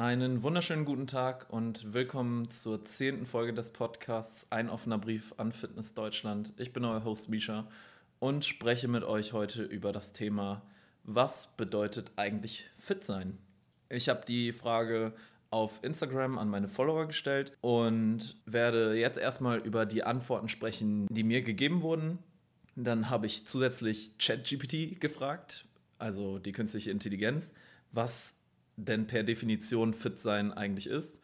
[0.00, 5.52] Einen wunderschönen guten Tag und willkommen zur zehnten Folge des Podcasts Ein offener Brief an
[5.52, 6.54] Fitness Deutschland.
[6.56, 7.68] Ich bin euer Host Misha
[8.18, 10.62] und spreche mit euch heute über das Thema,
[11.04, 13.36] was bedeutet eigentlich fit sein?
[13.90, 15.12] Ich habe die Frage
[15.50, 21.24] auf Instagram an meine Follower gestellt und werde jetzt erstmal über die Antworten sprechen, die
[21.24, 22.20] mir gegeben wurden.
[22.74, 25.66] Dann habe ich zusätzlich ChatGPT gefragt,
[25.98, 27.50] also die künstliche Intelligenz,
[27.92, 28.34] was
[28.86, 31.20] denn per Definition fit sein eigentlich ist.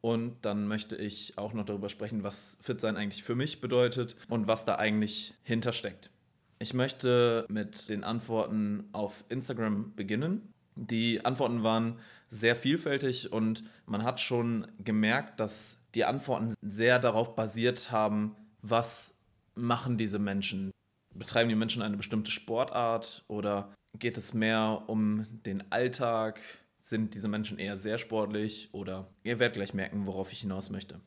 [0.00, 4.16] Und dann möchte ich auch noch darüber sprechen, was fit sein eigentlich für mich bedeutet
[4.28, 6.10] und was da eigentlich hintersteckt.
[6.58, 10.52] Ich möchte mit den Antworten auf Instagram beginnen.
[10.76, 17.34] Die Antworten waren sehr vielfältig und man hat schon gemerkt, dass die Antworten sehr darauf
[17.34, 19.14] basiert haben, was
[19.54, 20.70] machen diese Menschen.
[21.14, 26.40] Betreiben die Menschen eine bestimmte Sportart oder geht es mehr um den Alltag?
[26.80, 31.00] Sind diese Menschen eher sehr sportlich oder ihr werdet gleich merken, worauf ich hinaus möchte.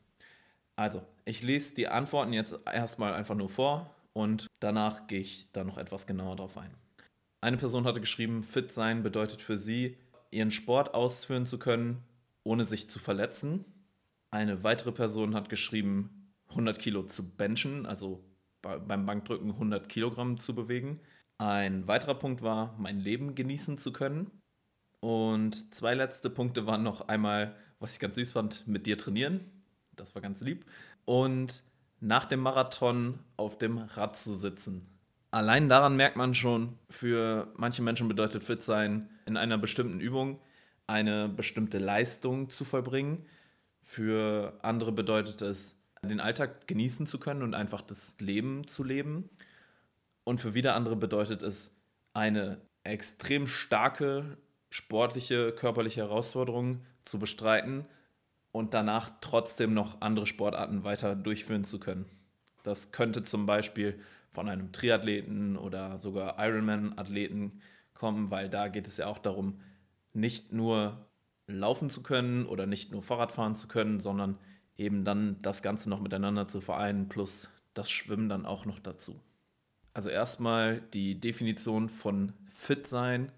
[0.76, 5.64] Also, ich lese die Antworten jetzt erstmal einfach nur vor und danach gehe ich da
[5.64, 6.74] noch etwas genauer drauf ein.
[7.40, 9.98] Eine Person hatte geschrieben, fit sein bedeutet für sie,
[10.30, 12.02] ihren Sport ausführen zu können,
[12.42, 13.64] ohne sich zu verletzen.
[14.30, 18.24] Eine weitere Person hat geschrieben, 100 Kilo zu benchen, also
[18.62, 21.00] beim Bankdrücken 100 Kilogramm zu bewegen.
[21.38, 24.30] Ein weiterer Punkt war, mein Leben genießen zu können.
[25.04, 29.40] Und zwei letzte Punkte waren noch einmal, was ich ganz süß fand, mit dir trainieren.
[29.96, 30.64] Das war ganz lieb.
[31.04, 31.62] Und
[32.00, 34.86] nach dem Marathon auf dem Rad zu sitzen.
[35.30, 40.40] Allein daran merkt man schon, für manche Menschen bedeutet fit sein, in einer bestimmten Übung
[40.86, 43.26] eine bestimmte Leistung zu vollbringen.
[43.82, 49.28] Für andere bedeutet es, den Alltag genießen zu können und einfach das Leben zu leben.
[50.24, 51.76] Und für wieder andere bedeutet es,
[52.14, 54.38] eine extrem starke
[54.74, 57.84] sportliche, körperliche Herausforderung zu bestreiten
[58.50, 62.06] und danach trotzdem noch andere Sportarten weiter durchführen zu können.
[62.64, 64.00] Das könnte zum Beispiel
[64.32, 67.60] von einem Triathleten oder sogar Ironman-Athleten
[67.94, 69.60] kommen, weil da geht es ja auch darum,
[70.12, 71.06] nicht nur
[71.46, 74.38] laufen zu können oder nicht nur Fahrrad fahren zu können, sondern
[74.76, 79.20] eben dann das Ganze noch miteinander zu vereinen, plus das Schwimmen dann auch noch dazu.
[79.92, 83.30] Also erstmal die Definition von fit sein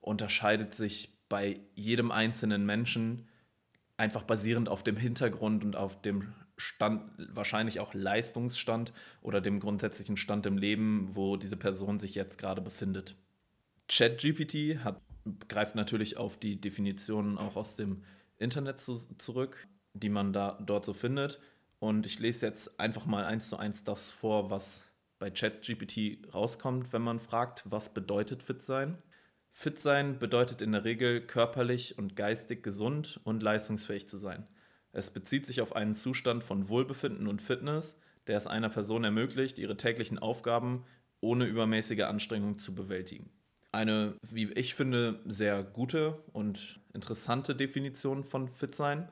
[0.00, 3.28] unterscheidet sich bei jedem einzelnen Menschen
[3.96, 7.02] einfach basierend auf dem Hintergrund und auf dem Stand,
[7.34, 12.60] wahrscheinlich auch Leistungsstand oder dem grundsätzlichen Stand im Leben, wo diese Person sich jetzt gerade
[12.60, 13.16] befindet.
[13.88, 15.00] ChatGPT hat,
[15.48, 18.04] greift natürlich auf die Definitionen auch aus dem
[18.38, 21.40] Internet zu, zurück, die man da dort so findet.
[21.78, 24.84] Und ich lese jetzt einfach mal eins zu eins das vor, was
[25.18, 28.98] bei ChatGPT rauskommt, wenn man fragt, was bedeutet fit sein.
[29.52, 34.46] Fit sein bedeutet in der Regel körperlich und geistig gesund und leistungsfähig zu sein.
[34.92, 39.58] Es bezieht sich auf einen Zustand von Wohlbefinden und Fitness, der es einer Person ermöglicht,
[39.58, 40.84] ihre täglichen Aufgaben
[41.20, 43.30] ohne übermäßige Anstrengung zu bewältigen.
[43.72, 49.08] Eine, wie ich finde, sehr gute und interessante Definition von Fit sein.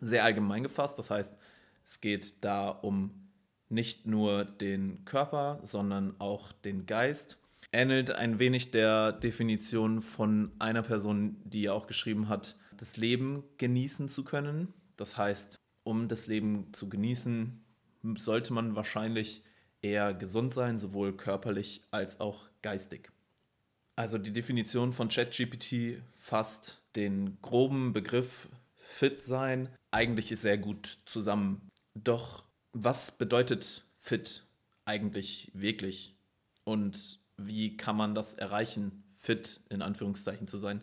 [0.00, 1.32] Sehr allgemein gefasst, das heißt,
[1.86, 3.30] es geht da um
[3.68, 7.38] nicht nur den Körper, sondern auch den Geist
[7.74, 14.08] ähnelt ein wenig der Definition von einer Person, die auch geschrieben hat, das Leben genießen
[14.08, 14.72] zu können.
[14.96, 17.64] Das heißt, um das Leben zu genießen,
[18.16, 19.42] sollte man wahrscheinlich
[19.82, 23.10] eher gesund sein, sowohl körperlich als auch geistig.
[23.96, 31.68] Also die Definition von ChatGPT fasst den groben Begriff fit sein eigentlich sehr gut zusammen.
[31.94, 34.44] Doch was bedeutet fit
[34.84, 36.14] eigentlich wirklich?
[36.64, 40.82] Und wie kann man das erreichen, fit in Anführungszeichen zu sein.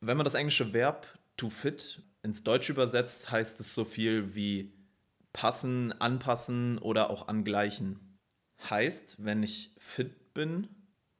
[0.00, 1.06] Wenn man das englische Verb
[1.36, 4.72] to fit ins Deutsche übersetzt, heißt es so viel wie
[5.32, 8.18] passen, anpassen oder auch angleichen.
[8.70, 10.68] Heißt, wenn ich fit bin,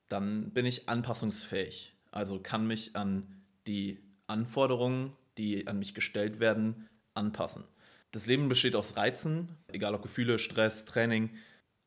[0.09, 1.95] dann bin ich anpassungsfähig.
[2.11, 7.65] Also kann mich an die Anforderungen, die an mich gestellt werden, anpassen.
[8.13, 11.31] Das Leben besteht aus Reizen, egal ob Gefühle, Stress, Training.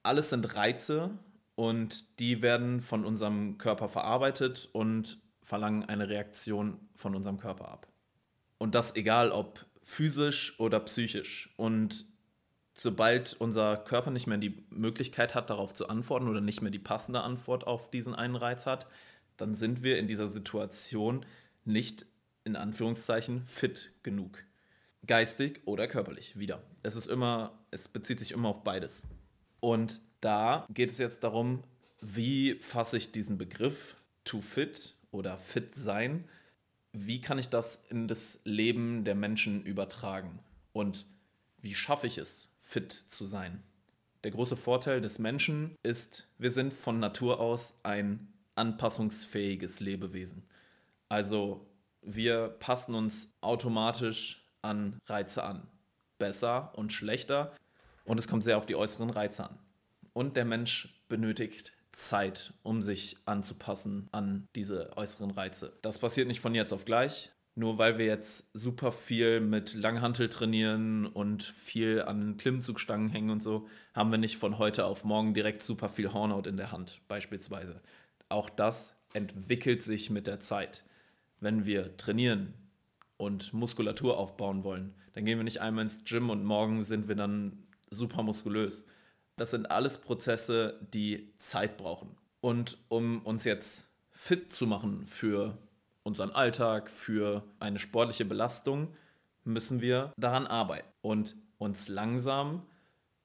[0.04, 1.18] Alles sind Reize
[1.58, 7.88] und die werden von unserem Körper verarbeitet und verlangen eine Reaktion von unserem Körper ab.
[8.60, 11.52] Und das egal ob physisch oder psychisch.
[11.58, 12.06] Und
[12.76, 16.78] sobald unser Körper nicht mehr die Möglichkeit hat, darauf zu antworten oder nicht mehr die
[16.78, 18.86] passende Antwort auf diesen einen Reiz hat,
[19.38, 21.26] dann sind wir in dieser Situation
[21.66, 22.06] nicht
[22.44, 24.44] in Anführungszeichen fit genug.
[25.08, 26.62] Geistig oder körperlich, wieder.
[26.84, 29.08] Es ist immer, es bezieht sich immer auf beides.
[29.60, 31.64] Und da geht es jetzt darum,
[32.02, 36.26] wie fasse ich diesen Begriff to fit oder fit sein,
[36.92, 40.40] wie kann ich das in das Leben der Menschen übertragen?
[40.74, 41.06] Und
[41.62, 43.64] wie schaffe ich es, fit zu sein?
[44.24, 50.44] Der große Vorteil des Menschen ist, wir sind von Natur aus ein anpassungsfähiges Lebewesen.
[51.10, 51.68] Also
[52.02, 55.68] wir passen uns automatisch an Reize an.
[56.18, 57.56] Besser und schlechter.
[58.06, 59.60] Und es kommt sehr auf die äußeren Reize an.
[60.18, 65.78] Und der Mensch benötigt Zeit, um sich anzupassen an diese äußeren Reize.
[65.84, 67.32] Das passiert nicht von jetzt auf gleich.
[67.54, 73.44] Nur weil wir jetzt super viel mit Langhantel trainieren und viel an Klimmzugstangen hängen und
[73.44, 77.00] so, haben wir nicht von heute auf morgen direkt super viel Hornhaut in der Hand,
[77.08, 77.80] beispielsweise.
[78.28, 80.84] Auch das entwickelt sich mit der Zeit.
[81.40, 82.56] Wenn wir trainieren
[83.18, 87.16] und Muskulatur aufbauen wollen, dann gehen wir nicht einmal ins Gym und morgen sind wir
[87.16, 88.84] dann super muskulös.
[89.38, 92.18] Das sind alles Prozesse, die Zeit brauchen.
[92.42, 95.58] Und um uns jetzt fit zu machen für
[96.04, 98.96] unseren Alltag, für eine sportliche Belastung,
[99.44, 102.66] müssen wir daran arbeiten und uns langsam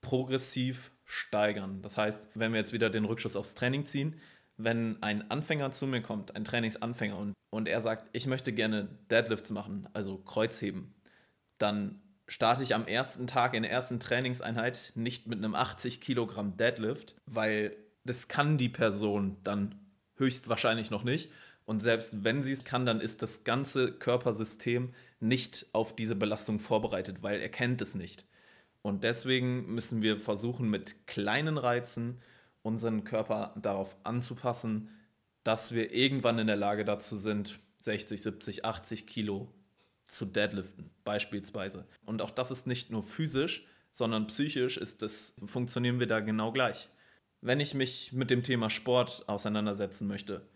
[0.00, 1.82] progressiv steigern.
[1.82, 4.20] Das heißt, wenn wir jetzt wieder den Rückschuss aufs Training ziehen,
[4.56, 8.88] wenn ein Anfänger zu mir kommt, ein Trainingsanfänger, und, und er sagt, ich möchte gerne
[9.10, 10.94] Deadlifts machen, also Kreuzheben,
[11.58, 12.00] dann
[12.32, 17.14] starte ich am ersten Tag in der ersten Trainingseinheit nicht mit einem 80 Kilogramm Deadlift,
[17.26, 19.74] weil das kann die Person dann
[20.16, 21.30] höchstwahrscheinlich noch nicht.
[21.66, 26.58] Und selbst wenn sie es kann, dann ist das ganze Körpersystem nicht auf diese Belastung
[26.58, 28.24] vorbereitet, weil er kennt es nicht.
[28.80, 32.18] Und deswegen müssen wir versuchen, mit kleinen Reizen
[32.62, 34.88] unseren Körper darauf anzupassen,
[35.44, 39.52] dass wir irgendwann in der Lage dazu sind, 60, 70, 80 Kilo
[40.04, 41.86] zu deadliften, beispielsweise.
[42.04, 46.52] Und auch das ist nicht nur physisch, sondern psychisch ist das, funktionieren wir da genau
[46.52, 46.88] gleich.
[47.40, 50.46] Wenn ich mich mit dem Thema Sport auseinandersetzen möchte,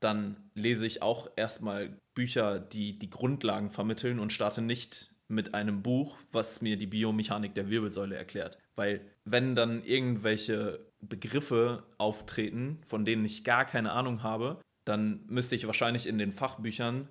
[0.00, 5.82] dann lese ich auch erstmal Bücher, die die Grundlagen vermitteln und starte nicht mit einem
[5.82, 8.58] Buch, was mir die Biomechanik der Wirbelsäule erklärt.
[8.76, 15.56] Weil wenn dann irgendwelche Begriffe auftreten, von denen ich gar keine Ahnung habe, dann müsste
[15.56, 17.08] ich wahrscheinlich in den Fachbüchern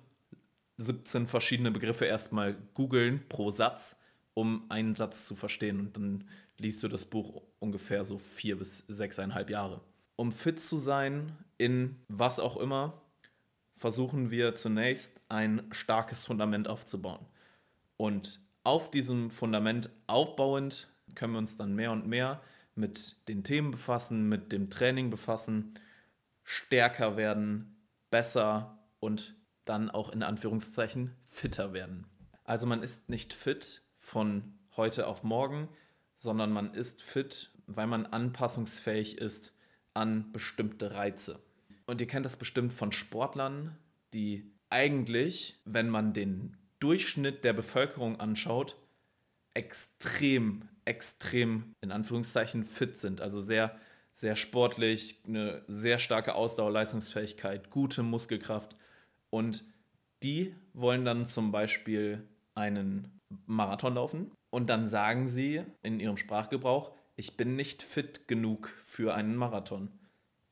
[0.78, 3.96] 17 verschiedene Begriffe erstmal googeln pro Satz,
[4.34, 5.80] um einen Satz zu verstehen.
[5.80, 6.24] Und dann
[6.58, 9.80] liest du das Buch ungefähr so vier bis sechseinhalb Jahre.
[10.16, 13.00] Um fit zu sein in was auch immer,
[13.76, 17.24] versuchen wir zunächst ein starkes Fundament aufzubauen.
[17.96, 22.40] Und auf diesem Fundament aufbauend können wir uns dann mehr und mehr
[22.74, 25.74] mit den Themen befassen, mit dem Training befassen,
[26.42, 27.76] stärker werden,
[28.10, 29.34] besser und
[29.64, 32.06] dann auch in Anführungszeichen fitter werden.
[32.44, 35.68] Also man ist nicht fit von heute auf morgen,
[36.16, 39.52] sondern man ist fit, weil man anpassungsfähig ist
[39.94, 41.38] an bestimmte Reize.
[41.86, 43.76] Und ihr kennt das bestimmt von Sportlern,
[44.12, 48.76] die eigentlich, wenn man den Durchschnitt der Bevölkerung anschaut,
[49.54, 53.20] extrem, extrem in Anführungszeichen fit sind.
[53.20, 53.78] Also sehr,
[54.12, 58.76] sehr sportlich, eine sehr starke Ausdauerleistungsfähigkeit, gute Muskelkraft
[59.34, 59.64] und
[60.22, 62.22] die wollen dann zum Beispiel
[62.54, 68.68] einen Marathon laufen und dann sagen sie in ihrem Sprachgebrauch, ich bin nicht fit genug
[68.84, 69.88] für einen Marathon.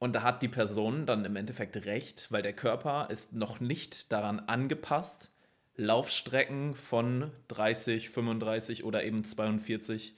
[0.01, 4.11] Und da hat die Person dann im Endeffekt recht, weil der Körper ist noch nicht
[4.11, 5.31] daran angepasst,
[5.77, 10.17] Laufstrecken von 30, 35 oder eben 42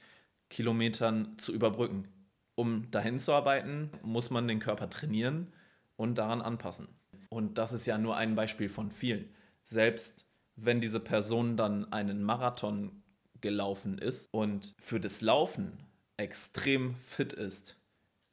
[0.49, 2.07] Kilometern zu überbrücken.
[2.55, 5.53] Um dahin zu arbeiten, muss man den Körper trainieren
[5.97, 6.87] und daran anpassen.
[7.35, 9.27] Und das ist ja nur ein Beispiel von vielen.
[9.65, 10.25] Selbst
[10.55, 13.03] wenn diese Person dann einen Marathon
[13.41, 15.77] gelaufen ist und für das Laufen
[16.15, 17.77] extrem fit ist,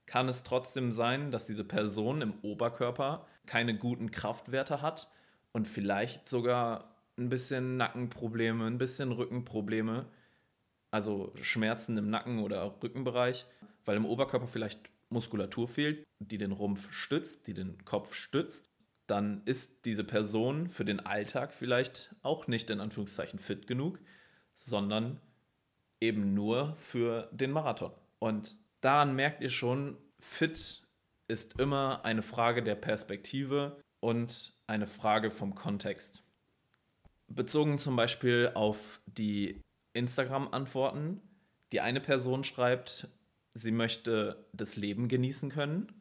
[0.06, 5.11] kann es trotzdem sein, dass diese Person im Oberkörper keine guten Kraftwerte hat
[5.50, 10.06] und vielleicht sogar ein bisschen Nackenprobleme, ein bisschen Rückenprobleme,
[10.92, 13.47] also Schmerzen im Nacken- oder Rückenbereich,
[13.85, 14.78] weil im Oberkörper vielleicht
[15.09, 18.72] Muskulatur fehlt, die den Rumpf stützt, die den Kopf stützt
[19.12, 23.99] dann ist diese Person für den Alltag vielleicht auch nicht in Anführungszeichen fit genug,
[24.54, 25.21] sondern
[26.00, 27.92] eben nur für den Marathon.
[28.21, 30.83] Und daran merkt ihr schon, fit
[31.28, 36.23] ist immer eine Frage der Perspektive und eine Frage vom Kontext.
[37.28, 39.61] Bezogen zum Beispiel auf die
[39.92, 41.21] Instagram-Antworten.
[41.71, 43.09] Die eine Person schreibt,
[43.52, 45.92] sie möchte das Leben genießen können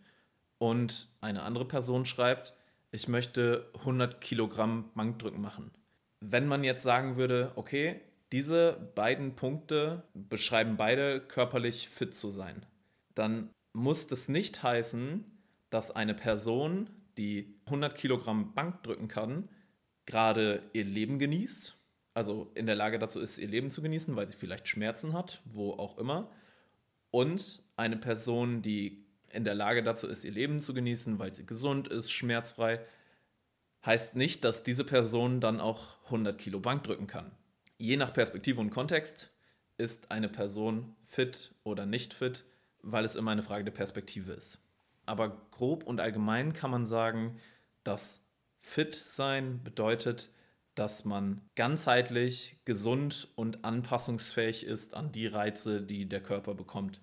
[0.59, 2.53] und eine andere Person schreibt,
[2.91, 5.71] ich möchte 100 Kilogramm Bankdrücken machen.
[6.19, 12.65] Wenn man jetzt sagen würde, okay, diese beiden Punkte beschreiben beide körperlich fit zu sein,
[13.15, 15.25] dann muss das nicht heißen,
[15.69, 19.49] dass eine Person, die 100 Kilogramm Bank drücken kann,
[20.05, 21.77] gerade ihr Leben genießt,
[22.13, 25.41] also in der Lage dazu ist, ihr Leben zu genießen, weil sie vielleicht Schmerzen hat,
[25.45, 26.29] wo auch immer.
[27.09, 31.45] Und eine Person, die in der Lage dazu ist, ihr Leben zu genießen, weil sie
[31.45, 32.79] gesund ist, schmerzfrei,
[33.85, 37.31] heißt nicht, dass diese Person dann auch 100 Kilo Bank drücken kann.
[37.77, 39.31] Je nach Perspektive und Kontext
[39.77, 42.43] ist eine Person fit oder nicht fit,
[42.83, 44.59] weil es immer eine Frage der Perspektive ist.
[45.05, 47.39] Aber grob und allgemein kann man sagen,
[47.83, 48.23] dass
[48.59, 50.29] fit sein bedeutet,
[50.75, 57.01] dass man ganzheitlich gesund und anpassungsfähig ist an die Reize, die der Körper bekommt.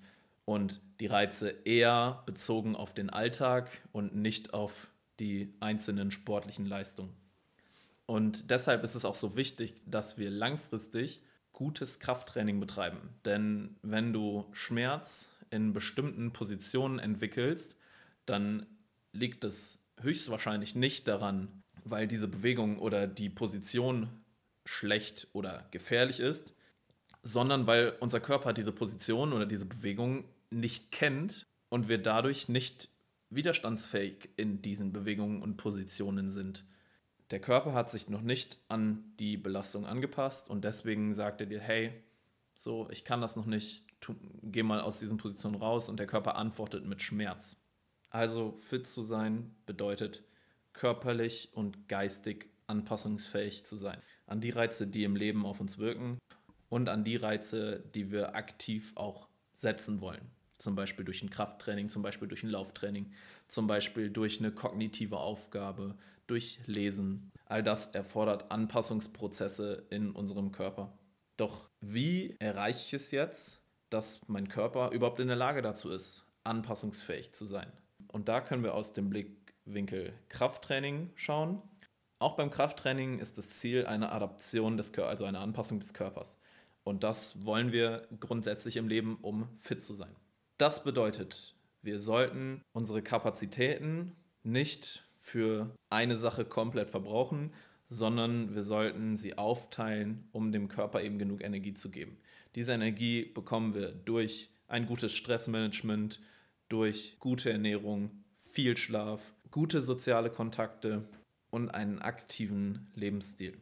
[0.49, 4.89] Und die Reize eher bezogen auf den Alltag und nicht auf
[5.21, 7.15] die einzelnen sportlichen Leistungen.
[8.07, 11.21] Und deshalb ist es auch so wichtig, dass wir langfristig
[11.53, 13.11] gutes Krafttraining betreiben.
[13.27, 17.77] Denn wenn du Schmerz in bestimmten Positionen entwickelst,
[18.25, 18.65] dann
[19.13, 24.09] liegt es höchstwahrscheinlich nicht daran, weil diese Bewegung oder die Position
[24.65, 26.55] schlecht oder gefährlich ist,
[27.23, 32.89] sondern weil unser Körper diese Position oder diese Bewegung nicht kennt und wir dadurch nicht
[33.31, 36.65] widerstandsfähig in diesen Bewegungen und Positionen sind.
[37.31, 41.61] Der Körper hat sich noch nicht an die Belastung angepasst und deswegen sagt er dir,
[41.61, 41.93] hey,
[42.59, 46.07] so, ich kann das noch nicht, tu, geh mal aus diesen Positionen raus und der
[46.07, 47.57] Körper antwortet mit Schmerz.
[48.11, 50.25] Also fit zu sein bedeutet
[50.73, 54.01] körperlich und geistig anpassungsfähig zu sein.
[54.27, 56.19] An die Reize, die im Leben auf uns wirken
[56.69, 60.31] und an die Reize, die wir aktiv auch setzen wollen.
[60.59, 63.13] Zum Beispiel durch ein Krafttraining, zum Beispiel durch ein Lauftraining,
[63.47, 65.97] zum Beispiel durch eine kognitive Aufgabe,
[66.27, 67.31] durch Lesen.
[67.47, 70.93] All das erfordert Anpassungsprozesse in unserem Körper.
[71.37, 73.61] Doch wie erreiche ich es jetzt,
[73.91, 77.73] dass mein Körper überhaupt in der Lage dazu ist, anpassungsfähig zu sein?
[78.09, 81.63] Und da können wir aus dem Blickwinkel Krafttraining schauen.
[82.19, 86.37] Auch beim Krafttraining ist das Ziel eine Adaption des Körpers, also eine Anpassung des Körpers.
[86.83, 90.15] Und das wollen wir grundsätzlich im Leben, um fit zu sein.
[90.59, 97.53] Das bedeutet, wir sollten unsere Kapazitäten nicht für eine Sache komplett verbrauchen,
[97.87, 102.19] sondern wir sollten sie aufteilen, um dem Körper eben genug Energie zu geben.
[102.57, 106.21] Diese Energie bekommen wir durch ein gutes Stressmanagement,
[106.69, 108.11] durch gute Ernährung,
[108.51, 111.09] viel Schlaf, gute soziale Kontakte
[111.51, 113.57] und einen aktiven Lebensstil.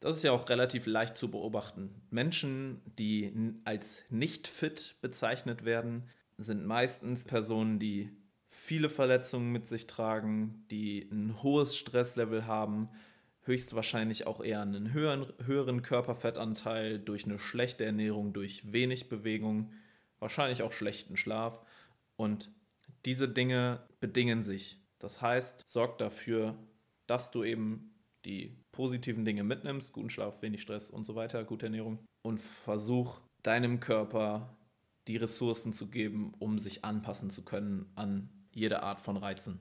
[0.00, 2.02] Das ist ja auch relativ leicht zu beobachten.
[2.10, 3.32] Menschen, die
[3.64, 6.04] als nicht fit bezeichnet werden,
[6.38, 8.10] sind meistens Personen, die
[8.48, 12.88] viele Verletzungen mit sich tragen, die ein hohes Stresslevel haben,
[13.42, 19.72] höchstwahrscheinlich auch eher einen höheren, höheren Körperfettanteil durch eine schlechte Ernährung, durch wenig Bewegung,
[20.18, 21.60] wahrscheinlich auch schlechten Schlaf.
[22.16, 22.50] Und
[23.04, 24.80] diese Dinge bedingen sich.
[24.98, 26.56] Das heißt, sorg dafür,
[27.06, 31.66] dass du eben die positiven Dinge mitnimmst, guten Schlaf, wenig Stress und so weiter, gute
[31.66, 34.57] Ernährung und versuch deinem Körper
[35.08, 39.60] die Ressourcen zu geben, um sich anpassen zu können an jede Art von Reizen.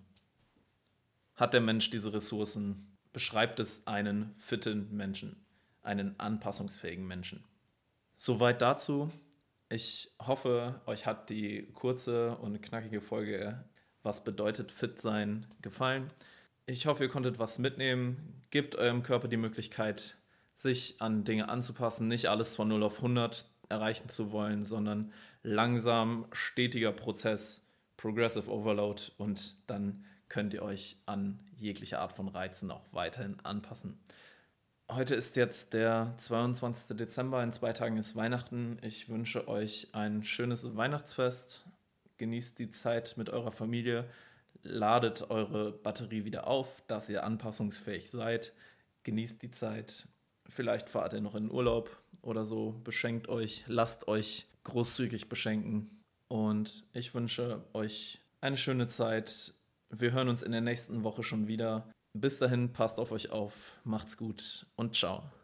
[1.36, 5.46] Hat der Mensch diese Ressourcen, beschreibt es einen fitten Menschen,
[5.82, 7.44] einen anpassungsfähigen Menschen.
[8.16, 9.12] Soweit dazu.
[9.70, 13.66] Ich hoffe, euch hat die kurze und knackige Folge
[14.04, 16.12] Was bedeutet fit sein gefallen.
[16.66, 18.44] Ich hoffe, ihr konntet was mitnehmen.
[18.50, 20.18] Gebt eurem Körper die Möglichkeit,
[20.56, 25.12] sich an Dinge anzupassen, nicht alles von 0 auf 100 erreichen zu wollen, sondern
[25.48, 27.62] langsam, stetiger Prozess,
[27.96, 33.98] Progressive Overload und dann könnt ihr euch an jegliche Art von Reizen auch weiterhin anpassen.
[34.92, 36.98] Heute ist jetzt der 22.
[36.98, 38.78] Dezember, in zwei Tagen ist Weihnachten.
[38.82, 41.66] Ich wünsche euch ein schönes Weihnachtsfest.
[42.18, 44.06] Genießt die Zeit mit eurer Familie.
[44.64, 48.54] Ladet eure Batterie wieder auf, dass ihr anpassungsfähig seid.
[49.04, 50.10] Genießt die Zeit.
[50.50, 52.82] Vielleicht fahrt ihr noch in Urlaub oder so.
[52.84, 56.04] Beschenkt euch, lasst euch großzügig beschenken.
[56.28, 59.54] Und ich wünsche euch eine schöne Zeit.
[59.90, 61.92] Wir hören uns in der nächsten Woche schon wieder.
[62.14, 65.30] Bis dahin, passt auf euch auf, macht's gut und ciao.